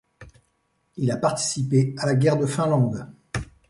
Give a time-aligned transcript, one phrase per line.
[0.97, 3.05] Il a participé à la guerre de Finlande.